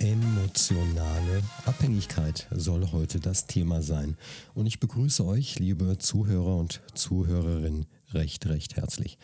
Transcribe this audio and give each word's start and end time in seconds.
Emotionale 0.00 1.42
Abhängigkeit 1.64 2.46
soll 2.52 2.92
heute 2.92 3.18
das 3.18 3.46
Thema 3.46 3.82
sein. 3.82 4.16
Und 4.54 4.66
ich 4.66 4.78
begrüße 4.78 5.24
euch, 5.24 5.58
liebe 5.58 5.98
Zuhörer 5.98 6.56
und 6.56 6.80
Zuhörerinnen, 6.94 7.86
recht, 8.12 8.46
recht 8.46 8.76
herzlich. 8.76 9.18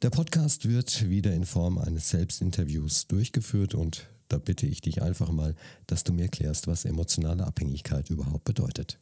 Der 0.00 0.08
Podcast 0.08 0.66
wird 0.66 1.10
wieder 1.10 1.34
in 1.34 1.44
Form 1.44 1.76
eines 1.76 2.08
Selbstinterviews 2.08 3.08
durchgeführt 3.08 3.74
und 3.74 4.08
da 4.28 4.38
bitte 4.38 4.66
ich 4.66 4.80
dich 4.80 5.02
einfach 5.02 5.30
mal, 5.30 5.54
dass 5.86 6.02
du 6.02 6.14
mir 6.14 6.22
erklärst, 6.22 6.66
was 6.66 6.86
emotionale 6.86 7.46
Abhängigkeit 7.46 8.08
überhaupt 8.08 8.44
bedeutet. 8.44 8.98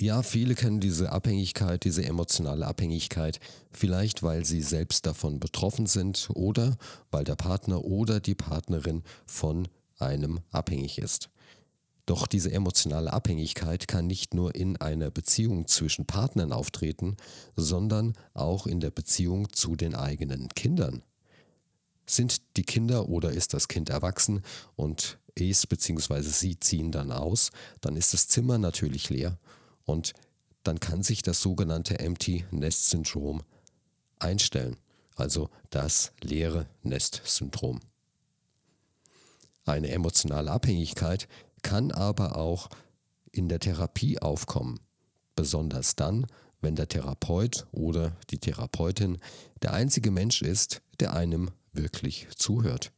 Ja, 0.00 0.24
viele 0.24 0.56
kennen 0.56 0.80
diese 0.80 1.12
Abhängigkeit, 1.12 1.84
diese 1.84 2.04
emotionale 2.04 2.66
Abhängigkeit, 2.66 3.38
vielleicht 3.70 4.24
weil 4.24 4.44
sie 4.44 4.62
selbst 4.62 5.06
davon 5.06 5.38
betroffen 5.38 5.86
sind 5.86 6.28
oder 6.34 6.76
weil 7.12 7.22
der 7.22 7.36
Partner 7.36 7.84
oder 7.84 8.18
die 8.18 8.34
Partnerin 8.34 9.04
von 9.26 9.68
einem 9.98 10.40
abhängig 10.50 10.98
ist. 10.98 11.30
Doch 12.06 12.26
diese 12.26 12.52
emotionale 12.52 13.12
Abhängigkeit 13.12 13.88
kann 13.88 14.06
nicht 14.06 14.34
nur 14.34 14.54
in 14.54 14.76
einer 14.76 15.10
Beziehung 15.10 15.66
zwischen 15.66 16.04
Partnern 16.04 16.52
auftreten, 16.52 17.16
sondern 17.56 18.14
auch 18.34 18.66
in 18.66 18.80
der 18.80 18.90
Beziehung 18.90 19.50
zu 19.52 19.74
den 19.74 19.94
eigenen 19.94 20.48
Kindern. 20.50 21.02
Sind 22.06 22.42
die 22.58 22.64
Kinder 22.64 23.08
oder 23.08 23.30
ist 23.30 23.54
das 23.54 23.68
Kind 23.68 23.88
erwachsen 23.88 24.42
und 24.76 25.18
es 25.34 25.66
bzw. 25.66 26.20
sie 26.20 26.60
ziehen 26.60 26.92
dann 26.92 27.10
aus, 27.10 27.50
dann 27.80 27.96
ist 27.96 28.12
das 28.12 28.28
Zimmer 28.28 28.58
natürlich 28.58 29.08
leer 29.08 29.38
und 29.84 30.12
dann 30.62 30.80
kann 30.80 31.02
sich 31.02 31.22
das 31.22 31.40
sogenannte 31.40 31.98
Empty 31.98 32.44
Nest 32.50 32.90
Syndrom 32.90 33.42
einstellen, 34.18 34.76
also 35.16 35.48
das 35.70 36.12
leere 36.20 36.66
Nest 36.82 37.22
Syndrom. 37.24 37.80
Eine 39.64 39.90
emotionale 39.90 40.50
Abhängigkeit 40.50 41.28
kann 41.62 41.90
aber 41.90 42.36
auch 42.36 42.68
in 43.32 43.48
der 43.48 43.60
Therapie 43.60 44.18
aufkommen, 44.18 44.80
besonders 45.34 45.96
dann, 45.96 46.26
wenn 46.60 46.76
der 46.76 46.88
Therapeut 46.88 47.66
oder 47.72 48.16
die 48.30 48.38
Therapeutin 48.38 49.18
der 49.62 49.72
einzige 49.72 50.10
Mensch 50.10 50.42
ist, 50.42 50.82
der 51.00 51.14
einem 51.14 51.50
wirklich 51.72 52.28
zuhört. 52.36 52.92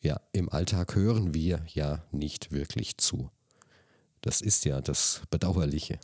Ja, 0.00 0.20
im 0.32 0.48
Alltag 0.48 0.94
hören 0.94 1.34
wir 1.34 1.64
ja 1.68 2.04
nicht 2.12 2.52
wirklich 2.52 2.96
zu. 2.98 3.30
Das 4.20 4.40
ist 4.40 4.64
ja 4.64 4.80
das 4.80 5.22
Bedauerliche. 5.30 5.98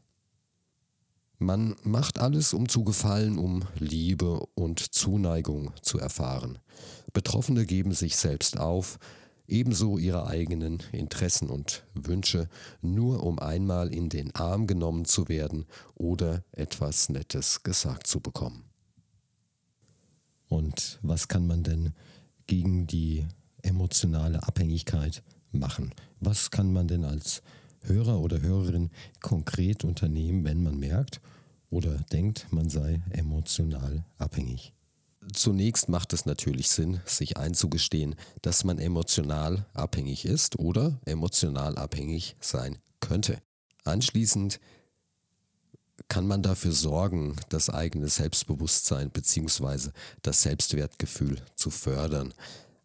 Man 1.39 1.75
macht 1.83 2.19
alles, 2.21 2.55
um 2.55 2.69
zu 2.69 2.85
gefallen, 2.85 3.39
um 3.39 3.65
Liebe 3.79 4.41
und 4.55 4.95
Zuneigung 4.95 5.73
zu 5.83 5.99
erfahren. 5.99 6.59
Betroffene 7.13 7.67
geben 7.67 7.93
sich 7.93 8.17
selbst 8.17 8.59
auf, 8.59 8.99
ebenso 9.53 9.99
ihre 9.99 10.27
eigenen 10.27 10.83
Interessen 10.91 11.49
und 11.49 11.85
Wünsche, 11.95 12.49
nur 12.81 13.23
um 13.23 13.39
einmal 13.39 13.93
in 13.93 14.09
den 14.09 14.35
Arm 14.35 14.67
genommen 14.67 15.05
zu 15.05 15.29
werden 15.29 15.67
oder 15.95 16.43
etwas 16.53 17.11
Nettes 17.11 17.63
gesagt 17.63 18.07
zu 18.07 18.21
bekommen. 18.21 18.65
Und 20.49 20.99
was 21.03 21.29
kann 21.29 21.47
man 21.47 21.63
denn 21.63 21.93
gegen 22.47 22.87
die 22.87 23.27
emotionale 23.63 24.43
Abhängigkeit 24.43 25.23
machen? 25.53 25.95
Was 26.21 26.51
kann 26.51 26.73
man 26.73 26.89
denn 26.89 27.05
als 27.05 27.43
Hörer 27.85 28.21
oder 28.21 28.41
Hörerin 28.41 28.91
konkret 29.21 29.85
unternehmen, 29.85 30.45
wenn 30.45 30.63
man 30.63 30.79
merkt 30.79 31.21
oder 31.71 31.97
denkt, 32.13 32.47
man 32.51 32.69
sei 32.69 33.03
emotional 33.11 34.05
abhängig? 34.19 34.73
Zunächst 35.33 35.89
macht 35.89 36.13
es 36.13 36.27
natürlich 36.27 36.69
Sinn, 36.71 37.01
sich 37.07 37.37
einzugestehen, 37.37 38.17
dass 38.43 38.65
man 38.65 38.79
emotional 38.79 39.67
abhängig 39.73 40.25
ist 40.25 40.59
oder 40.59 41.01
emotional 41.05 41.79
abhängig 41.79 42.37
sein 42.41 42.79
könnte. 43.01 43.41
Anschließend 43.85 44.61
kann 46.09 46.27
man 46.27 46.43
dafür 46.43 46.73
sorgen, 46.73 47.37
das 47.49 47.71
eigene 47.71 48.09
Selbstbewusstsein 48.09 49.11
bzw. 49.11 49.91
das 50.23 50.43
Selbstwertgefühl 50.43 51.41
zu 51.55 51.71
fördern. 51.71 52.35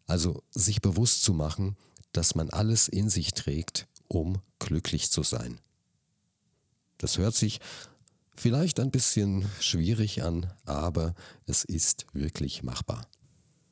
Also 0.05 0.43
sich 0.51 0.81
bewusst 0.81 1.23
zu 1.23 1.33
machen, 1.33 1.75
dass 2.11 2.35
man 2.35 2.49
alles 2.49 2.87
in 2.87 3.09
sich 3.09 3.33
trägt, 3.33 3.87
um 4.07 4.39
glücklich 4.59 5.11
zu 5.11 5.23
sein. 5.23 5.59
Das 6.97 7.17
hört 7.17 7.35
sich 7.35 7.59
Vielleicht 8.39 8.79
ein 8.79 8.91
bisschen 8.91 9.45
schwierig 9.59 10.21
an, 10.21 10.45
aber 10.63 11.15
es 11.47 11.63
ist 11.63 12.05
wirklich 12.13 12.61
machbar. 12.61 13.07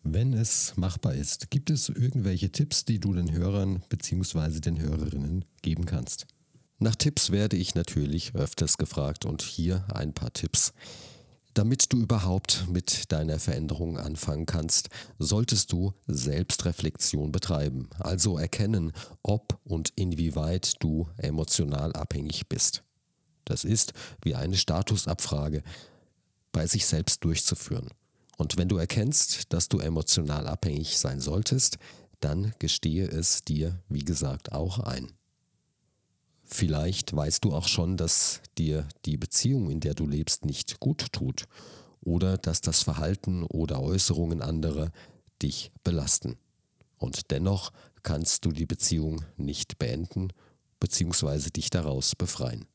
Wenn 0.02 0.34
es 0.34 0.74
machbar 0.76 1.14
ist, 1.14 1.52
gibt 1.52 1.70
es 1.70 1.88
irgendwelche 1.90 2.52
Tipps, 2.52 2.84
die 2.84 3.00
du 3.00 3.14
den 3.14 3.32
Hörern 3.32 3.84
bzw. 3.90 4.60
den 4.62 4.80
Hörerinnen 4.80 5.46
geben 5.62 5.86
kannst? 5.86 6.26
Nach 6.80 6.96
Tipps 6.96 7.30
werde 7.30 7.58
ich 7.58 7.76
natürlich 7.76 8.34
öfters 8.34 8.78
gefragt 8.78 9.24
und 9.24 9.44
hier 9.44 9.86
ein 9.94 10.14
paar 10.14 10.34
Tipps. 10.34 10.74
Damit 11.54 11.94
du 11.94 12.02
überhaupt 12.02 12.66
mit 12.68 13.12
deiner 13.12 13.38
Veränderung 13.38 14.00
anfangen 14.00 14.48
kannst, 14.48 14.90
solltest 15.20 15.72
du 15.74 15.94
Selbstreflexion 16.08 17.32
betreiben, 17.32 17.88
also 18.00 18.40
erkennen, 18.40 18.94
ob 19.22 19.60
und 19.64 19.94
inwieweit 19.96 20.82
du 20.82 21.08
emotional 21.18 21.94
abhängig 21.94 22.50
bist. 22.50 22.84
Das 23.46 23.64
ist 23.64 23.94
wie 24.22 24.36
eine 24.36 24.58
Statusabfrage 24.58 25.64
bei 26.52 26.68
sich 26.68 26.86
selbst 26.86 27.24
durchzuführen. 27.24 27.90
Und 28.38 28.58
wenn 28.58 28.68
du 28.68 28.78
erkennst, 28.78 29.54
dass 29.54 29.70
du 29.70 29.80
emotional 29.80 30.48
abhängig 30.48 30.98
sein 30.98 31.22
solltest, 31.22 31.78
dann 32.20 32.54
gestehe 32.60 33.08
es 33.08 33.44
dir, 33.44 33.80
wie 33.88 34.04
gesagt, 34.04 34.52
auch 34.52 34.80
ein. 34.80 35.12
Vielleicht 36.44 37.16
weißt 37.16 37.44
du 37.44 37.54
auch 37.54 37.68
schon, 37.68 37.98
dass 37.98 38.42
dir 38.58 38.88
die 39.06 39.18
Beziehung, 39.18 39.70
in 39.72 39.80
der 39.80 39.96
du 39.96 40.06
lebst, 40.06 40.46
nicht 40.46 40.80
gut 40.80 41.12
tut 41.12 41.46
oder 42.02 42.38
dass 42.38 42.62
das 42.62 42.84
Verhalten 42.84 43.44
oder 43.44 43.82
Äußerungen 43.82 44.42
anderer 44.42 44.92
dich 45.42 45.72
belasten. 45.84 46.38
Und 46.98 47.32
dennoch 47.32 47.72
kannst 48.04 48.46
du 48.46 48.52
die 48.52 48.68
Beziehung 48.68 49.26
nicht 49.38 49.80
beenden 49.80 50.30
bzw. 50.80 51.50
dich 51.50 51.70
daraus 51.70 52.16
befreien. 52.16 52.68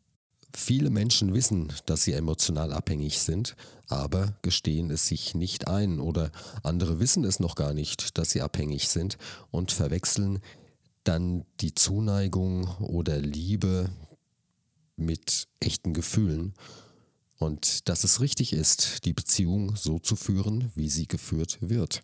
Viele 0.55 0.91
Menschen 0.91 1.33
wissen, 1.33 1.73
dass 1.87 2.03
sie 2.03 2.13
emotional 2.13 2.73
abhängig 2.73 3.21
sind, 3.21 3.57
aber 3.89 4.35
gestehen 4.43 4.91
es 4.91 5.07
sich 5.07 5.35
nicht 5.35 5.69
ein 5.69 6.01
oder 6.01 6.31
andere 6.63 7.01
wissen 7.01 7.25
es 7.25 7.41
noch 7.41 7.55
gar 7.55 7.73
nicht, 7.73 8.19
dass 8.19 8.31
sie 8.31 8.43
abhängig 8.43 8.89
sind 8.89 9.17
und 9.51 9.73
verwechseln 9.73 10.41
dann 11.05 11.45
die 11.61 11.75
Zuneigung 11.75 12.69
oder 12.79 13.19
Liebe 13.19 13.91
mit 14.97 15.49
echten 15.61 15.95
Gefühlen 15.95 16.55
und 17.39 17.89
dass 17.89 18.05
es 18.05 18.21
richtig 18.21 18.53
ist, 18.53 19.05
die 19.07 19.15
Beziehung 19.15 19.75
so 19.77 19.99
zu 19.99 20.15
führen, 20.15 20.71
wie 20.75 20.91
sie 20.91 21.07
geführt 21.07 21.59
wird. 21.61 22.03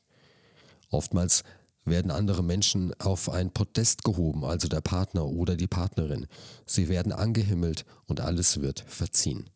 Oftmals 0.90 1.42
werden 1.86 2.10
andere 2.10 2.42
Menschen 2.42 2.92
auf 3.00 3.30
ein 3.30 3.50
Podest 3.50 4.04
gehoben, 4.04 4.44
also 4.44 4.68
der 4.68 4.80
Partner 4.80 5.26
oder 5.26 5.56
die 5.56 5.66
Partnerin. 5.66 6.26
Sie 6.66 6.88
werden 6.88 7.12
angehimmelt 7.12 7.84
und 8.06 8.20
alles 8.20 8.60
wird 8.60 8.84
verziehen. 8.86 9.48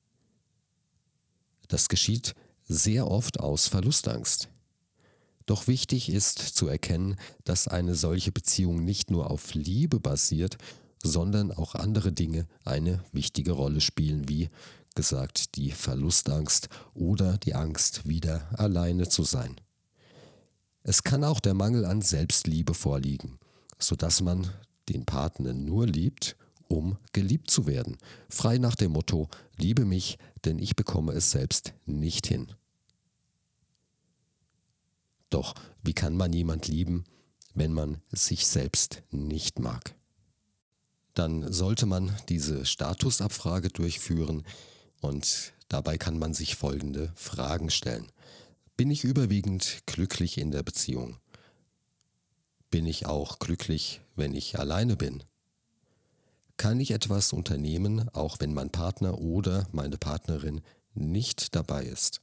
Das 1.68 1.88
geschieht 1.88 2.34
sehr 2.66 3.10
oft 3.10 3.40
aus 3.40 3.68
Verlustangst. 3.68 4.48
Doch 5.46 5.66
wichtig 5.66 6.08
ist 6.08 6.38
zu 6.38 6.68
erkennen, 6.68 7.16
dass 7.44 7.66
eine 7.66 7.96
solche 7.96 8.30
Beziehung 8.30 8.84
nicht 8.84 9.10
nur 9.10 9.30
auf 9.30 9.54
Liebe 9.54 9.98
basiert, 9.98 10.56
sondern 11.02 11.50
auch 11.50 11.74
andere 11.74 12.12
Dinge 12.12 12.46
eine 12.64 13.02
wichtige 13.12 13.52
Rolle 13.52 13.80
spielen, 13.80 14.28
wie 14.28 14.48
gesagt 14.94 15.56
die 15.56 15.70
Verlustangst 15.70 16.68
oder 16.94 17.38
die 17.38 17.54
Angst, 17.54 18.06
wieder 18.08 18.48
alleine 18.58 19.08
zu 19.08 19.24
sein. 19.24 19.56
Es 20.82 21.02
kann 21.02 21.24
auch 21.24 21.40
der 21.40 21.54
Mangel 21.54 21.84
an 21.84 22.02
Selbstliebe 22.02 22.74
vorliegen, 22.74 23.38
sodass 23.78 24.20
man 24.20 24.50
den 24.88 25.04
Partner 25.04 25.52
nur 25.52 25.86
liebt, 25.86 26.36
um 26.68 26.96
geliebt 27.12 27.50
zu 27.50 27.66
werden, 27.66 27.98
frei 28.28 28.58
nach 28.58 28.74
dem 28.74 28.92
Motto, 28.92 29.28
liebe 29.56 29.84
mich, 29.84 30.18
denn 30.44 30.58
ich 30.58 30.76
bekomme 30.76 31.12
es 31.12 31.30
selbst 31.30 31.74
nicht 31.84 32.26
hin. 32.26 32.52
Doch 35.28 35.54
wie 35.82 35.92
kann 35.92 36.16
man 36.16 36.32
jemand 36.32 36.68
lieben, 36.68 37.04
wenn 37.54 37.72
man 37.72 38.00
sich 38.10 38.46
selbst 38.46 39.02
nicht 39.10 39.58
mag? 39.58 39.94
Dann 41.14 41.52
sollte 41.52 41.86
man 41.86 42.16
diese 42.28 42.64
Statusabfrage 42.64 43.68
durchführen 43.68 44.44
Und 45.00 45.52
dabei 45.68 45.98
kann 45.98 46.18
man 46.18 46.34
sich 46.34 46.56
folgende 46.56 47.12
Fragen 47.14 47.70
stellen. 47.70 48.06
Bin 48.80 48.90
ich 48.90 49.04
überwiegend 49.04 49.82
glücklich 49.84 50.38
in 50.38 50.52
der 50.52 50.62
Beziehung? 50.62 51.18
Bin 52.70 52.86
ich 52.86 53.04
auch 53.04 53.38
glücklich, 53.38 54.00
wenn 54.16 54.32
ich 54.32 54.58
alleine 54.58 54.96
bin? 54.96 55.22
Kann 56.56 56.80
ich 56.80 56.92
etwas 56.92 57.34
unternehmen, 57.34 58.08
auch 58.14 58.40
wenn 58.40 58.54
mein 58.54 58.70
Partner 58.70 59.18
oder 59.18 59.68
meine 59.72 59.98
Partnerin 59.98 60.62
nicht 60.94 61.54
dabei 61.54 61.84
ist? 61.84 62.22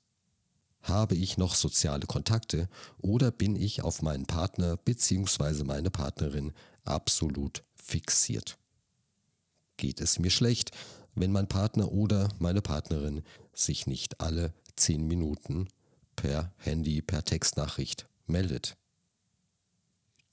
Habe 0.81 1.13
ich 1.13 1.37
noch 1.37 1.53
soziale 1.53 2.07
Kontakte 2.07 2.69
oder 2.97 3.29
bin 3.29 3.55
ich 3.55 3.83
auf 3.83 4.01
meinen 4.01 4.25
Partner 4.25 4.77
bzw. 4.77 5.63
meine 5.63 5.91
Partnerin 5.91 6.53
absolut 6.85 7.63
fixiert? 7.75 8.57
Geht 9.77 10.01
es 10.01 10.17
mir 10.17 10.31
schlecht, 10.31 10.71
wenn 11.13 11.31
mein 11.31 11.47
Partner 11.47 11.91
oder 11.91 12.29
meine 12.39 12.63
Partnerin 12.63 13.21
sich 13.53 13.85
nicht 13.85 14.21
alle 14.21 14.55
10 14.75 15.05
Minuten 15.05 15.67
per 16.17 16.51
Handy, 16.57 17.01
per 17.01 17.23
Textnachricht 17.23 18.09
meldet? 18.25 18.75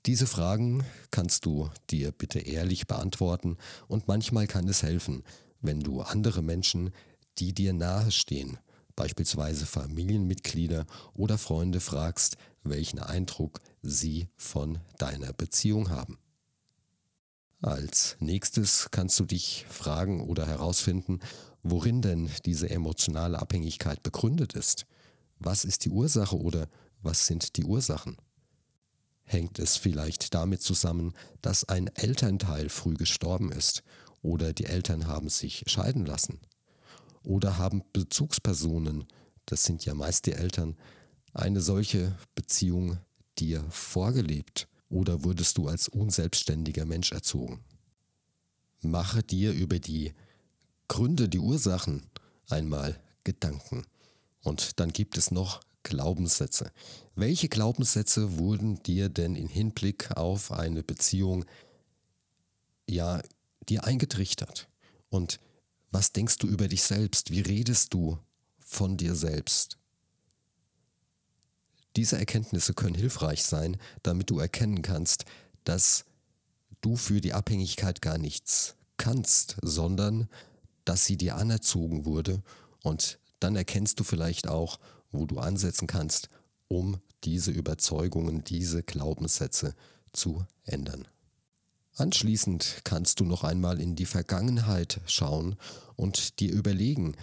Diese 0.06 0.26
Fragen 0.26 0.84
kannst 1.12 1.46
du 1.46 1.70
dir 1.90 2.10
bitte 2.10 2.40
ehrlich 2.40 2.88
beantworten 2.88 3.56
und 3.86 4.08
manchmal 4.08 4.48
kann 4.48 4.66
es 4.66 4.82
helfen, 4.82 5.22
wenn 5.60 5.80
du 5.80 6.00
andere 6.00 6.42
Menschen, 6.42 6.90
die 7.38 7.54
dir 7.54 7.72
nahestehen, 7.72 8.58
beispielsweise 8.96 9.64
Familienmitglieder 9.64 10.86
oder 11.14 11.38
Freunde 11.38 11.80
fragst, 11.80 12.36
welchen 12.64 12.98
Eindruck 12.98 13.60
sie 13.82 14.28
von 14.36 14.78
deiner 14.98 15.32
Beziehung 15.32 15.90
haben. 15.90 16.18
Als 17.62 18.16
nächstes 18.20 18.88
kannst 18.90 19.18
du 19.18 19.24
dich 19.24 19.64
fragen 19.70 20.20
oder 20.20 20.46
herausfinden, 20.46 21.20
worin 21.62 22.02
denn 22.02 22.28
diese 22.44 22.68
emotionale 22.68 23.38
Abhängigkeit 23.38 24.02
begründet 24.02 24.52
ist. 24.52 24.84
Was 25.44 25.66
ist 25.66 25.84
die 25.84 25.90
Ursache 25.90 26.38
oder 26.40 26.68
was 27.02 27.26
sind 27.26 27.58
die 27.58 27.64
Ursachen? 27.64 28.16
Hängt 29.24 29.58
es 29.58 29.76
vielleicht 29.76 30.32
damit 30.32 30.62
zusammen, 30.62 31.12
dass 31.42 31.64
ein 31.64 31.88
Elternteil 31.88 32.70
früh 32.70 32.94
gestorben 32.94 33.52
ist 33.52 33.82
oder 34.22 34.54
die 34.54 34.64
Eltern 34.64 35.06
haben 35.06 35.28
sich 35.28 35.64
scheiden 35.66 36.06
lassen? 36.06 36.40
Oder 37.24 37.58
haben 37.58 37.82
Bezugspersonen, 37.92 39.04
das 39.44 39.64
sind 39.64 39.84
ja 39.84 39.92
meist 39.92 40.24
die 40.24 40.32
Eltern, 40.32 40.76
eine 41.34 41.60
solche 41.60 42.16
Beziehung 42.34 42.98
dir 43.38 43.62
vorgelebt? 43.68 44.66
Oder 44.88 45.24
wurdest 45.24 45.58
du 45.58 45.68
als 45.68 45.88
unselbstständiger 45.88 46.86
Mensch 46.86 47.12
erzogen? 47.12 47.62
Mache 48.80 49.22
dir 49.22 49.52
über 49.52 49.78
die 49.78 50.14
Gründe, 50.88 51.28
die 51.28 51.38
Ursachen 51.38 52.06
einmal 52.48 52.98
Gedanken. 53.24 53.84
Und 54.44 54.78
dann 54.78 54.92
gibt 54.92 55.18
es 55.18 55.32
noch 55.32 55.60
Glaubenssätze. 55.82 56.70
Welche 57.16 57.48
Glaubenssätze 57.48 58.38
wurden 58.38 58.82
dir 58.82 59.08
denn 59.08 59.34
in 59.34 59.48
Hinblick 59.48 60.16
auf 60.16 60.52
eine 60.52 60.82
Beziehung 60.82 61.44
ja 62.88 63.20
dir 63.68 63.84
eingetrichtert? 63.84 64.68
Und 65.10 65.40
was 65.90 66.12
denkst 66.12 66.38
du 66.38 66.46
über 66.46 66.68
dich 66.68 66.82
selbst? 66.82 67.30
Wie 67.30 67.40
redest 67.40 67.94
du 67.94 68.18
von 68.58 68.96
dir 68.96 69.14
selbst? 69.14 69.78
Diese 71.96 72.18
Erkenntnisse 72.18 72.74
können 72.74 72.96
hilfreich 72.96 73.44
sein, 73.44 73.76
damit 74.02 74.28
du 74.30 74.38
erkennen 74.38 74.82
kannst, 74.82 75.24
dass 75.62 76.04
du 76.80 76.96
für 76.96 77.20
die 77.20 77.32
Abhängigkeit 77.32 78.02
gar 78.02 78.18
nichts 78.18 78.74
kannst, 78.96 79.56
sondern 79.62 80.28
dass 80.84 81.04
sie 81.04 81.16
dir 81.16 81.36
anerzogen 81.36 82.04
wurde 82.04 82.42
und 82.82 83.18
dann 83.44 83.56
erkennst 83.56 84.00
du 84.00 84.04
vielleicht 84.04 84.48
auch, 84.48 84.80
wo 85.12 85.26
du 85.26 85.38
ansetzen 85.38 85.86
kannst, 85.86 86.30
um 86.66 86.96
diese 87.24 87.50
Überzeugungen, 87.50 88.42
diese 88.42 88.82
Glaubenssätze 88.82 89.74
zu 90.14 90.46
ändern. 90.64 91.06
Anschließend 91.94 92.80
kannst 92.84 93.20
du 93.20 93.24
noch 93.26 93.44
einmal 93.44 93.82
in 93.82 93.96
die 93.96 94.06
Vergangenheit 94.06 95.02
schauen 95.04 95.56
und 95.94 96.40
dir 96.40 96.54
überlegen, 96.54 97.16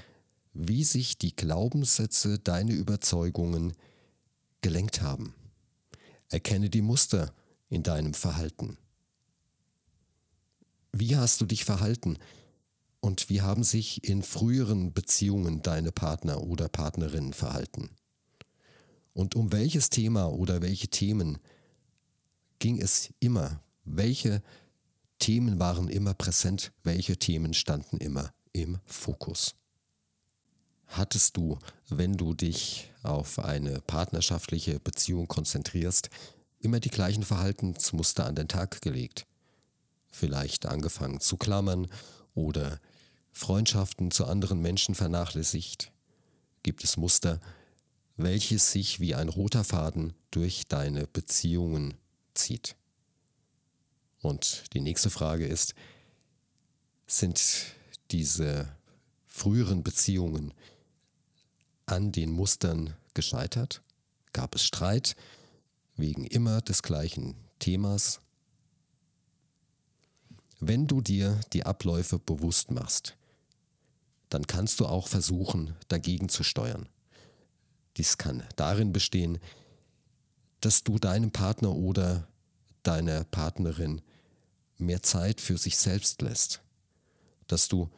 wie 0.54 0.84
sich 0.84 1.18
die 1.18 1.36
Glaubenssätze, 1.36 2.38
deine 2.38 2.74
Überzeugungen 2.74 3.74
gelenkt 4.62 5.02
haben. 5.02 5.34
Erkenne 6.30 6.70
die 6.70 6.84
Muster 6.84 7.34
in 7.68 7.82
deinem 7.82 8.14
Verhalten. 8.14 8.78
Wie 10.92 11.18
hast 11.18 11.42
du 11.42 11.48
dich 11.48 11.66
verhalten 11.66 12.20
und 13.02 13.30
wie 13.30 13.42
haben 13.42 13.64
sich 13.64 14.08
in 14.08 14.24
früheren 14.24 14.94
Beziehungen 14.94 15.62
deine 15.62 15.92
Partner 15.92 16.42
oder 16.44 16.70
Partnerinnen 16.70 17.34
verhalten? 17.34 17.90
Und 19.14 19.36
um 19.36 19.52
welches 19.52 19.90
Thema 19.90 20.32
oder 20.32 20.62
welche 20.62 20.88
Themen 20.88 21.40
ging 22.60 22.80
es 22.80 23.10
immer? 23.20 23.60
Welche 23.84 24.42
Themen 25.20 25.60
waren 25.60 25.90
immer 25.90 26.14
präsent? 26.14 26.72
Welche 26.84 27.18
Themen 27.18 27.54
standen 27.54 27.98
immer 27.98 28.32
im 28.54 28.78
Fokus? 28.86 29.56
Hattest 30.86 31.38
du, 31.38 31.58
wenn 31.90 32.18
du 32.18 32.34
dich 32.34 32.92
auf 33.02 33.40
eine 33.40 33.82
partnerschaftliche 33.82 34.80
Beziehung 34.80 35.28
konzentrierst, 35.28 36.10
immer 36.60 36.80
die 36.80 36.90
gleichen 36.90 37.24
Verhaltensmuster 37.24 38.26
an 38.26 38.36
den 38.36 38.48
Tag 38.48 38.82
gelegt? 38.82 39.26
Vielleicht 40.12 40.66
angefangen 40.66 41.20
zu 41.20 41.38
klammern 41.38 41.88
oder 42.36 42.80
Freundschaften 43.32 44.12
zu 44.12 44.26
anderen 44.26 44.62
Menschen 44.62 44.96
vernachlässigt? 44.96 45.92
Gibt 46.64 46.84
es 46.84 46.98
Muster, 46.98 47.40
welches 48.18 48.72
sich 48.72 49.00
wie 49.00 49.16
ein 49.16 49.30
roter 49.30 49.64
Faden 49.64 50.14
durch 50.32 50.68
deine 50.68 51.08
Beziehungen 51.08 51.96
zieht? 52.34 52.76
Und 54.22 54.66
die 54.74 54.82
nächste 54.82 55.10
Frage 55.10 55.48
ist, 55.48 55.74
sind 57.08 57.42
diese 58.12 58.70
früheren 59.26 59.84
Beziehungen 59.84 60.54
an 61.86 62.12
den 62.12 62.32
Mustern 62.32 62.96
gescheitert? 63.14 63.82
Gab 64.34 64.56
es 64.56 64.64
Streit 64.64 65.16
wegen 65.96 66.26
immer 66.26 66.62
des 66.62 66.84
gleichen 66.84 67.36
Themas? 67.60 68.22
Wenn 70.60 70.86
du 70.86 71.02
dir 71.02 71.42
die 71.54 71.66
Abläufe 71.66 72.20
bewusst 72.20 72.70
machst, 72.70 73.18
dann 74.32 74.48
kannst 74.48 74.80
du 74.80 74.86
auch 74.86 75.08
versuchen, 75.10 75.76
dagegen 75.90 76.30
zu 76.30 76.44
steuern. 76.44 76.88
Dies 77.98 78.18
kann 78.18 78.44
darin 78.56 78.94
bestehen, 78.94 79.40
dass 80.62 80.84
du 80.84 80.98
deinem 80.98 81.32
Partner 81.32 81.76
oder 81.76 82.28
deiner 82.82 83.26
Partnerin 83.26 84.02
mehr 84.78 85.04
Zeit 85.04 85.42
für 85.42 85.58
sich 85.58 85.78
selbst 85.78 86.22
lässt, 86.22 86.62
dass 87.48 87.68
du 87.68 87.90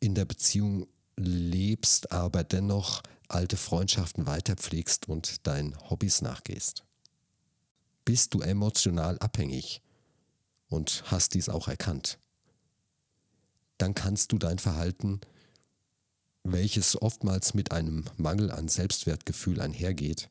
in 0.00 0.16
der 0.16 0.24
Beziehung 0.24 0.88
lebst, 1.16 2.10
aber 2.10 2.42
dennoch 2.42 3.02
alte 3.28 3.56
Freundschaften 3.56 4.26
weiterpflegst 4.26 5.08
und 5.08 5.46
deinen 5.46 5.78
Hobbys 5.90 6.22
nachgehst. 6.22 6.84
Bist 8.04 8.34
du 8.34 8.40
emotional 8.40 9.16
abhängig 9.20 9.80
und 10.68 11.04
hast 11.06 11.34
dies 11.34 11.48
auch 11.48 11.68
erkannt? 11.68 12.18
Dann 13.78 13.94
kannst 13.94 14.32
du 14.32 14.38
dein 14.38 14.58
Verhalten, 14.58 15.20
welches 16.44 17.00
oftmals 17.00 17.54
mit 17.54 17.72
einem 17.72 18.04
Mangel 18.16 18.50
an 18.50 18.68
Selbstwertgefühl 18.68 19.60
einhergeht, 19.60 20.30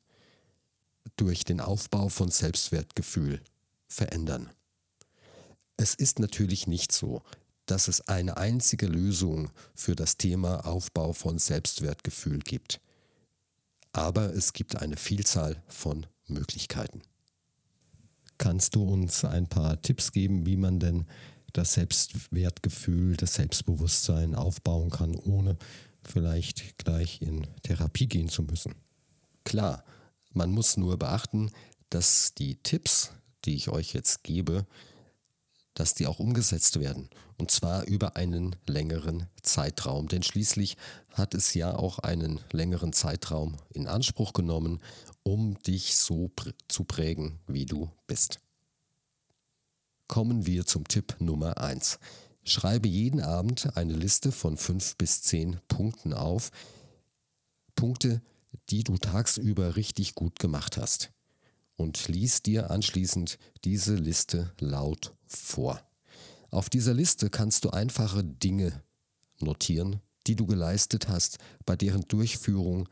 durch 1.15 1.43
den 1.43 1.61
Aufbau 1.61 2.09
von 2.09 2.29
Selbstwertgefühl 2.29 3.41
verändern. 3.87 4.49
Es 5.77 5.93
ist 5.93 6.19
natürlich 6.19 6.67
nicht 6.67 6.91
so, 6.91 7.21
dass 7.65 7.87
es 7.87 8.01
eine 8.07 8.37
einzige 8.37 8.87
Lösung 8.87 9.51
für 9.75 9.95
das 9.95 10.17
Thema 10.17 10.65
Aufbau 10.65 11.13
von 11.13 11.37
Selbstwertgefühl 11.37 12.39
gibt. 12.39 12.81
Aber 13.93 14.33
es 14.33 14.53
gibt 14.53 14.77
eine 14.77 14.97
Vielzahl 14.97 15.61
von 15.67 16.05
Möglichkeiten. 16.27 17.01
Kannst 18.37 18.75
du 18.75 18.83
uns 18.83 19.25
ein 19.25 19.47
paar 19.47 19.81
Tipps 19.81 20.11
geben, 20.11 20.45
wie 20.45 20.57
man 20.57 20.79
denn 20.79 21.05
das 21.53 21.73
Selbstwertgefühl, 21.73 23.17
das 23.17 23.35
Selbstbewusstsein 23.35 24.35
aufbauen 24.35 24.89
kann, 24.89 25.15
ohne 25.15 25.57
vielleicht 26.03 26.77
gleich 26.77 27.21
in 27.21 27.47
Therapie 27.63 28.07
gehen 28.07 28.29
zu 28.29 28.43
müssen. 28.43 28.75
Klar, 29.43 29.83
man 30.33 30.51
muss 30.51 30.77
nur 30.77 30.97
beachten, 30.97 31.51
dass 31.89 32.33
die 32.33 32.55
Tipps, 32.55 33.11
die 33.45 33.55
ich 33.55 33.69
euch 33.69 33.93
jetzt 33.93 34.23
gebe, 34.23 34.65
dass 35.73 35.93
die 35.93 36.07
auch 36.07 36.19
umgesetzt 36.19 36.79
werden. 36.79 37.09
Und 37.37 37.51
zwar 37.51 37.85
über 37.85 38.15
einen 38.15 38.55
längeren 38.65 39.27
Zeitraum. 39.43 40.07
Denn 40.07 40.23
schließlich 40.23 40.75
hat 41.13 41.35
es 41.35 41.53
ja 41.53 41.75
auch 41.75 41.99
einen 41.99 42.39
längeren 42.51 42.93
Zeitraum 42.93 43.57
in 43.69 43.87
Anspruch 43.87 44.33
genommen, 44.33 44.81
um 45.21 45.61
dich 45.63 45.95
so 45.95 46.29
pr 46.29 46.51
zu 46.67 46.83
prägen, 46.83 47.39
wie 47.47 47.65
du 47.65 47.91
bist. 48.07 48.39
Kommen 50.07 50.45
wir 50.45 50.65
zum 50.65 50.87
Tipp 50.87 51.17
Nummer 51.19 51.57
1. 51.57 51.99
Schreibe 52.45 52.87
jeden 52.87 53.19
Abend 53.19 53.75
eine 53.75 53.93
Liste 53.93 54.31
von 54.31 54.55
fünf 54.55 54.95
bis 54.95 55.21
zehn 55.21 55.59
Punkten 55.67 56.13
auf. 56.13 56.51
Punkte, 57.75 58.21
die 58.69 58.85
du 58.85 58.97
tagsüber 58.97 59.75
richtig 59.75 60.15
gut 60.15 60.39
gemacht 60.39 60.77
hast. 60.77 61.11
Und 61.75 62.07
lies 62.07 62.41
dir 62.41 62.71
anschließend 62.71 63.37
diese 63.65 63.95
Liste 63.95 64.53
laut 64.59 65.13
vor. 65.27 65.81
Auf 66.51 66.69
dieser 66.69 66.93
Liste 66.93 67.29
kannst 67.29 67.65
du 67.65 67.71
einfache 67.71 68.23
Dinge 68.23 68.81
notieren, 69.39 69.99
die 70.25 70.37
du 70.37 70.45
geleistet 70.45 71.09
hast, 71.09 71.37
bei 71.65 71.75
deren 71.75 72.07
Durchführung 72.07 72.87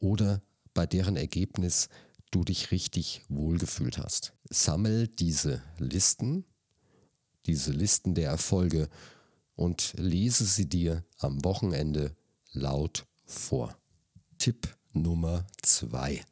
oder 0.00 0.42
bei 0.74 0.84
deren 0.84 1.16
Ergebnis 1.16 1.88
du 2.32 2.42
dich 2.42 2.72
richtig 2.72 3.22
wohlgefühlt 3.28 3.98
hast. 3.98 4.32
Sammel 4.50 5.06
diese 5.06 5.62
Listen, 5.78 6.44
diese 7.46 7.72
Listen 7.72 8.14
der 8.14 8.30
Erfolge 8.30 8.88
und 9.54 9.94
lese 9.96 10.44
sie 10.44 10.68
dir 10.68 11.04
am 11.18 11.44
Wochenende 11.44 12.14
laut 12.52 13.06
vor. 13.24 13.76
Tipp 14.38 14.76
Nummer 14.92 15.46
zwei: 15.62 16.24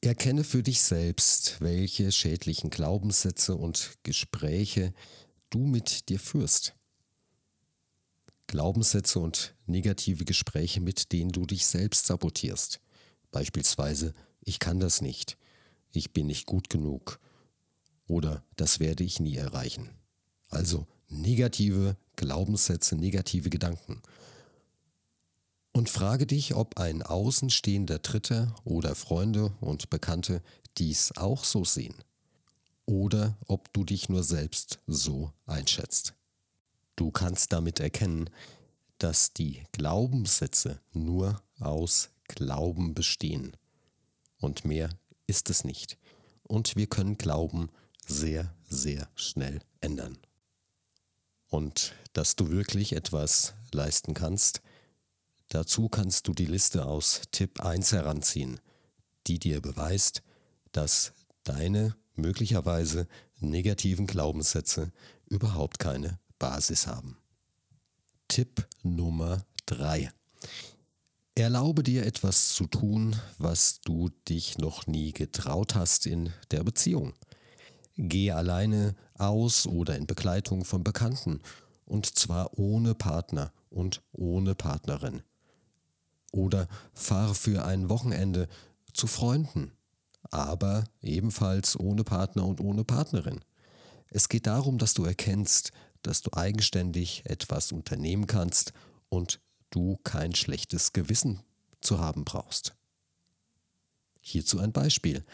Erkenne 0.00 0.44
für 0.44 0.62
dich 0.62 0.80
selbst, 0.80 1.60
welche 1.60 2.12
schädlichen 2.12 2.70
Glaubenssätze 2.70 3.54
und 3.54 3.98
Gespräche 4.02 4.94
du 5.50 5.66
mit 5.66 6.08
dir 6.08 6.18
führst. 6.18 6.74
Glaubenssätze 8.46 9.20
und 9.20 9.54
negative 9.66 10.24
Gespräche, 10.24 10.80
mit 10.80 11.12
denen 11.12 11.30
du 11.30 11.46
dich 11.46 11.66
selbst 11.66 12.06
sabotierst. 12.06 12.80
Beispielsweise, 13.30 14.12
ich 14.40 14.58
kann 14.58 14.80
das 14.80 15.00
nicht, 15.00 15.36
ich 15.92 16.12
bin 16.12 16.26
nicht 16.26 16.46
gut 16.46 16.68
genug 16.68 17.20
oder 18.08 18.44
das 18.56 18.80
werde 18.80 19.04
ich 19.04 19.20
nie 19.20 19.36
erreichen. 19.36 19.90
Also 20.50 20.86
negative 21.08 21.96
Glaubenssätze, 22.16 22.96
negative 22.96 23.50
Gedanken. 23.50 24.02
Und 25.72 25.88
frage 25.88 26.26
dich, 26.26 26.54
ob 26.54 26.78
ein 26.78 27.02
außenstehender 27.02 28.00
Dritter 28.00 28.54
oder 28.64 28.94
Freunde 28.94 29.52
und 29.60 29.88
Bekannte 29.88 30.42
dies 30.78 31.12
auch 31.16 31.44
so 31.44 31.64
sehen. 31.64 31.94
Oder 32.86 33.38
ob 33.46 33.72
du 33.72 33.84
dich 33.84 34.08
nur 34.08 34.24
selbst 34.24 34.80
so 34.86 35.32
einschätzt. 35.46 36.14
Du 36.96 37.10
kannst 37.10 37.52
damit 37.52 37.78
erkennen, 37.78 38.28
dass 38.98 39.32
die 39.32 39.62
Glaubenssätze 39.72 40.80
nur 40.92 41.40
aus 41.60 42.10
Glauben 42.24 42.94
bestehen. 42.94 43.56
Und 44.38 44.64
mehr 44.64 44.90
ist 45.26 45.50
es 45.50 45.64
nicht. 45.64 45.98
Und 46.42 46.76
wir 46.76 46.88
können 46.88 47.16
Glauben 47.16 47.70
sehr, 48.06 48.52
sehr 48.68 49.08
schnell 49.14 49.60
ändern. 49.80 50.18
Und 51.50 51.92
dass 52.12 52.36
du 52.36 52.50
wirklich 52.50 52.94
etwas 52.94 53.54
leisten 53.72 54.14
kannst, 54.14 54.62
dazu 55.48 55.88
kannst 55.88 56.28
du 56.28 56.32
die 56.32 56.46
Liste 56.46 56.86
aus 56.86 57.22
Tipp 57.32 57.60
1 57.60 57.92
heranziehen, 57.92 58.60
die 59.26 59.38
dir 59.38 59.60
beweist, 59.60 60.22
dass 60.72 61.12
deine 61.44 61.96
möglicherweise 62.14 63.08
negativen 63.40 64.06
Glaubenssätze 64.06 64.92
überhaupt 65.26 65.78
keine 65.78 66.18
Basis 66.38 66.86
haben. 66.86 67.18
Tipp 68.28 68.66
Nummer 68.82 69.44
3. 69.66 70.12
Erlaube 71.34 71.82
dir 71.82 72.06
etwas 72.06 72.50
zu 72.50 72.66
tun, 72.66 73.16
was 73.38 73.80
du 73.80 74.10
dich 74.28 74.58
noch 74.58 74.86
nie 74.86 75.12
getraut 75.12 75.74
hast 75.74 76.06
in 76.06 76.32
der 76.50 76.62
Beziehung. 76.62 77.14
Gehe 77.96 78.34
alleine 78.34 78.94
aus 79.14 79.66
oder 79.66 79.96
in 79.96 80.06
Begleitung 80.06 80.64
von 80.64 80.84
Bekannten, 80.84 81.40
und 81.84 82.06
zwar 82.18 82.58
ohne 82.58 82.94
Partner 82.94 83.52
und 83.68 84.02
ohne 84.12 84.54
Partnerin. 84.54 85.22
Oder 86.32 86.68
fahre 86.94 87.34
für 87.34 87.64
ein 87.64 87.88
Wochenende 87.88 88.48
zu 88.92 89.06
Freunden, 89.06 89.72
aber 90.30 90.84
ebenfalls 91.02 91.78
ohne 91.78 92.04
Partner 92.04 92.46
und 92.46 92.60
ohne 92.60 92.84
Partnerin. 92.84 93.40
Es 94.08 94.28
geht 94.28 94.46
darum, 94.46 94.78
dass 94.78 94.94
du 94.94 95.04
erkennst, 95.04 95.72
dass 96.02 96.22
du 96.22 96.32
eigenständig 96.32 97.22
etwas 97.26 97.72
unternehmen 97.72 98.26
kannst 98.26 98.72
und 99.08 99.40
du 99.70 99.98
kein 100.02 100.34
schlechtes 100.34 100.92
Gewissen 100.92 101.40
zu 101.80 101.98
haben 101.98 102.24
brauchst. 102.24 102.74
Hierzu 104.20 104.58
ein 104.58 104.72
Beispiel. 104.72 105.24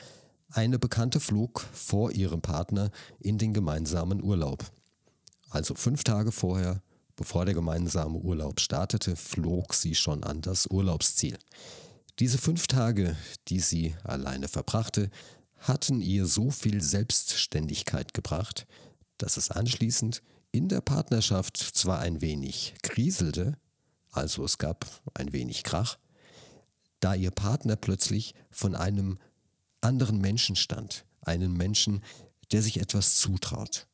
Eine 0.56 0.78
Bekannte 0.78 1.20
flog 1.20 1.66
vor 1.74 2.12
ihrem 2.12 2.40
Partner 2.40 2.90
in 3.20 3.36
den 3.36 3.52
gemeinsamen 3.52 4.22
Urlaub. 4.22 4.64
Also 5.50 5.74
fünf 5.74 6.02
Tage 6.02 6.32
vorher, 6.32 6.80
bevor 7.14 7.44
der 7.44 7.52
gemeinsame 7.52 8.16
Urlaub 8.16 8.58
startete, 8.60 9.16
flog 9.16 9.74
sie 9.74 9.94
schon 9.94 10.24
an 10.24 10.40
das 10.40 10.66
Urlaubsziel. 10.66 11.36
Diese 12.20 12.38
fünf 12.38 12.68
Tage, 12.68 13.18
die 13.48 13.60
sie 13.60 13.96
alleine 14.02 14.48
verbrachte, 14.48 15.10
hatten 15.58 16.00
ihr 16.00 16.24
so 16.24 16.50
viel 16.50 16.80
Selbstständigkeit 16.80 18.14
gebracht, 18.14 18.66
dass 19.18 19.36
es 19.36 19.50
anschließend 19.50 20.22
in 20.52 20.70
der 20.70 20.80
Partnerschaft 20.80 21.58
zwar 21.58 21.98
ein 21.98 22.22
wenig 22.22 22.72
kriselte, 22.82 23.58
also 24.10 24.42
es 24.42 24.56
gab 24.56 24.86
ein 25.12 25.34
wenig 25.34 25.64
Krach, 25.64 25.98
da 27.00 27.14
ihr 27.14 27.30
Partner 27.30 27.76
plötzlich 27.76 28.32
von 28.50 28.74
einem 28.74 29.18
anderen 29.86 30.20
Menschen 30.20 30.56
stand, 30.56 31.06
einen 31.22 31.52
Menschen, 31.52 32.02
der 32.50 32.60
sich 32.60 32.80
etwas 32.80 33.16
zutraut. 33.16 33.86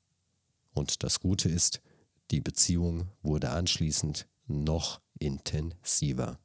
Und 0.73 1.03
das 1.03 1.21
Gute 1.21 1.49
ist, 1.49 1.83
die 2.31 2.41
Beziehung 2.41 3.09
wurde 3.23 3.51
anschließend 3.51 4.27
noch 4.47 5.01
intensiver. 5.19 6.39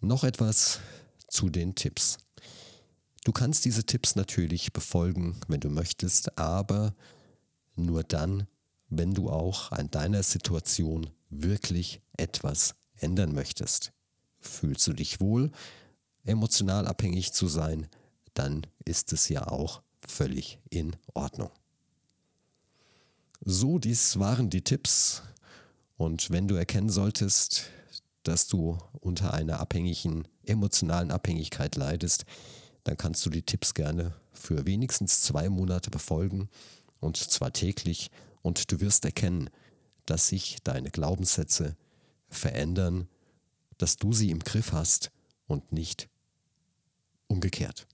Noch 0.00 0.22
etwas 0.22 0.78
zu 1.26 1.50
den 1.50 1.74
Tipps. 1.74 2.18
Du 3.24 3.32
kannst 3.32 3.64
diese 3.64 3.84
Tipps 3.84 4.14
natürlich 4.14 4.72
befolgen, 4.72 5.40
wenn 5.48 5.60
du 5.60 5.70
möchtest, 5.70 6.38
aber 6.38 6.94
nur 7.74 8.04
dann, 8.04 8.46
wenn 8.88 9.12
du 9.12 9.28
auch 9.28 9.72
an 9.72 9.90
deiner 9.90 10.22
Situation 10.22 11.10
wirklich 11.30 12.00
etwas 12.16 12.76
ändern 12.94 13.34
möchtest. 13.34 13.92
Fühlst 14.38 14.86
du 14.86 14.92
dich 14.92 15.20
wohl, 15.20 15.50
emotional 16.22 16.86
abhängig 16.86 17.32
zu 17.32 17.48
sein, 17.48 17.88
dann 18.38 18.66
ist 18.84 19.12
es 19.12 19.28
ja 19.28 19.48
auch 19.48 19.82
völlig 20.06 20.58
in 20.70 20.96
Ordnung. 21.14 21.50
So, 23.44 23.78
dies 23.78 24.18
waren 24.18 24.50
die 24.50 24.62
Tipps. 24.62 25.22
Und 25.96 26.30
wenn 26.30 26.46
du 26.46 26.54
erkennen 26.54 26.90
solltest, 26.90 27.70
dass 28.22 28.46
du 28.46 28.78
unter 28.92 29.34
einer 29.34 29.58
abhängigen, 29.58 30.28
emotionalen 30.44 31.10
Abhängigkeit 31.10 31.76
leidest, 31.76 32.24
dann 32.84 32.96
kannst 32.96 33.24
du 33.26 33.30
die 33.30 33.42
Tipps 33.42 33.74
gerne 33.74 34.14
für 34.32 34.66
wenigstens 34.66 35.22
zwei 35.22 35.48
Monate 35.48 35.90
befolgen 35.90 36.48
und 37.00 37.16
zwar 37.16 37.52
täglich 37.52 38.10
und 38.42 38.70
du 38.70 38.80
wirst 38.80 39.04
erkennen, 39.04 39.50
dass 40.06 40.28
sich 40.28 40.58
deine 40.62 40.90
Glaubenssätze 40.90 41.76
verändern, 42.28 43.08
dass 43.78 43.96
du 43.96 44.12
sie 44.12 44.30
im 44.30 44.38
Griff 44.38 44.72
hast 44.72 45.10
und 45.46 45.72
nicht 45.72 46.08
umgekehrt. 47.26 47.86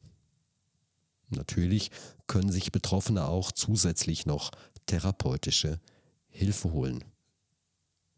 Natürlich 1.29 1.91
können 2.27 2.51
sich 2.51 2.73
Betroffene 2.73 3.27
auch 3.27 3.53
zusätzlich 3.53 4.27
noch 4.27 4.51
therapeutische 4.87 5.81
Hilfe 6.29 6.73
holen. 6.73 7.05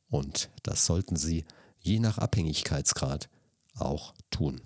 Und 0.08 0.50
das 0.62 0.86
sollten 0.86 1.16
sie 1.16 1.44
je 1.78 1.98
nach 1.98 2.18
Abhängigkeitsgrad 2.18 3.28
auch 3.74 4.14
tun. 4.30 4.60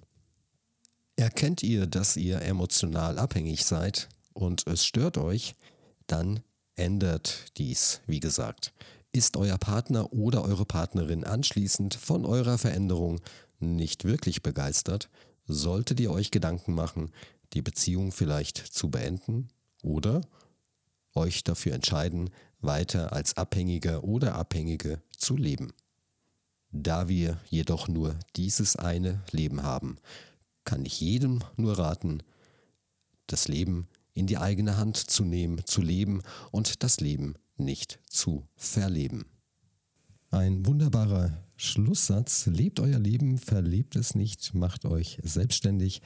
Erkennt 1.16 1.62
ihr, 1.62 1.87
dass 1.87 2.16
ihr 2.16 2.40
emotional 2.42 3.18
abhängig 3.18 3.64
seid 3.64 4.09
und 4.32 4.66
es 4.66 4.85
stört 4.85 5.18
euch, 5.18 5.54
dann 6.06 6.40
ändert 6.76 7.59
dies, 7.59 8.00
wie 8.06 8.20
gesagt. 8.20 8.73
Ist 9.12 9.37
euer 9.37 9.59
Partner 9.59 10.12
oder 10.12 10.44
eure 10.44 10.64
Partnerin 10.64 11.25
anschließend 11.25 11.94
von 11.94 12.25
eurer 12.25 12.59
Veränderung 12.59 13.20
nicht 13.59 14.04
wirklich 14.04 14.42
begeistert, 14.42 15.11
solltet 15.47 16.00
ihr 16.00 16.11
euch 16.11 16.30
Gedanken 16.30 16.75
machen, 16.75 17.11
die 17.52 17.62
Beziehung 17.62 18.12
vielleicht 18.12 18.59
zu 18.59 18.90
beenden 18.90 19.49
oder 19.83 20.21
euch 21.14 21.45
dafür 21.45 21.75
entscheiden, 21.75 22.30
weiter 22.61 23.12
als 23.12 23.37
Abhängiger 23.37 24.04
oder 24.04 24.35
Abhängige 24.35 25.02
zu 25.16 25.37
leben. 25.37 25.73
Da 26.73 27.09
wir 27.09 27.40
jedoch 27.49 27.88
nur 27.88 28.16
dieses 28.37 28.76
eine 28.76 29.21
Leben 29.33 29.62
haben, 29.62 29.97
kann 30.64 30.85
ich 30.85 31.00
jedem 31.00 31.40
nur 31.57 31.78
raten, 31.78 32.23
das 33.26 33.49
Leben 33.49 33.88
in 34.12 34.26
die 34.26 34.38
eigene 34.38 34.76
Hand 34.76 34.97
zu 34.97 35.25
nehmen, 35.25 35.64
zu 35.64 35.83
leben 35.83 36.23
und 36.50 36.83
das 36.83 37.00
Leben 37.00 37.35
nicht 37.57 37.99
zu 38.09 38.47
verleben. 38.57 39.25
Ein 40.30 40.64
wunderbarer 40.64 41.37
Schlusssatz. 41.57 42.47
Lebt 42.47 42.78
euer 42.78 42.99
Leben, 42.99 43.38
verlebt 43.38 43.97
es 43.97 44.14
nicht, 44.14 44.54
macht 44.54 44.85
euch 44.85 45.19
selbstständig. 45.23 46.02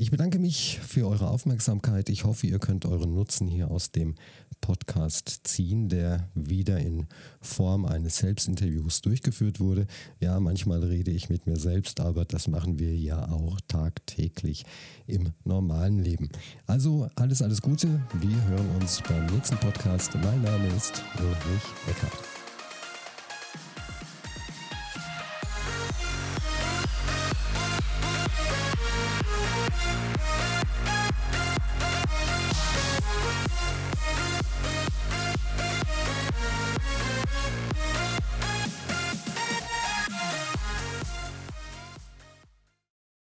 Ich 0.00 0.10
bedanke 0.10 0.38
mich 0.38 0.78
für 0.80 1.06
eure 1.06 1.28
Aufmerksamkeit. 1.28 2.08
Ich 2.08 2.24
hoffe, 2.24 2.46
ihr 2.46 2.58
könnt 2.58 2.86
euren 2.86 3.12
Nutzen 3.12 3.46
hier 3.46 3.70
aus 3.70 3.92
dem 3.92 4.14
Podcast 4.62 5.42
ziehen, 5.44 5.90
der 5.90 6.30
wieder 6.34 6.78
in 6.78 7.06
Form 7.42 7.84
eines 7.84 8.16
Selbstinterviews 8.16 9.02
durchgeführt 9.02 9.60
wurde. 9.60 9.86
Ja, 10.18 10.40
manchmal 10.40 10.82
rede 10.82 11.10
ich 11.10 11.28
mit 11.28 11.46
mir 11.46 11.56
selbst, 11.56 12.00
aber 12.00 12.24
das 12.24 12.48
machen 12.48 12.78
wir 12.78 12.96
ja 12.96 13.28
auch 13.28 13.60
tagtäglich 13.68 14.64
im 15.06 15.34
normalen 15.44 15.98
Leben. 15.98 16.30
Also 16.66 17.10
alles, 17.16 17.42
alles 17.42 17.60
Gute. 17.60 18.00
Wir 18.20 18.44
hören 18.46 18.70
uns 18.80 19.02
beim 19.06 19.26
nächsten 19.26 19.58
Podcast. 19.58 20.14
Mein 20.14 20.40
Name 20.40 20.66
ist 20.78 21.04
Ulrich 21.18 21.62
Eckert. 21.90 22.39